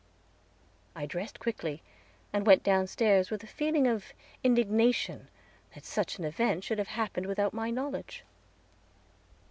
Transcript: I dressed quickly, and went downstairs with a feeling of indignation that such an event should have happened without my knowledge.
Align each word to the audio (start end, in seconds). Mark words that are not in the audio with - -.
I 0.95 1.05
dressed 1.05 1.39
quickly, 1.39 1.83
and 2.33 2.47
went 2.47 2.63
downstairs 2.63 3.29
with 3.29 3.43
a 3.43 3.45
feeling 3.45 3.85
of 3.85 4.13
indignation 4.43 5.27
that 5.75 5.85
such 5.85 6.17
an 6.17 6.23
event 6.25 6.63
should 6.63 6.79
have 6.79 6.87
happened 6.97 7.27
without 7.27 7.53
my 7.53 7.69
knowledge. 7.69 8.23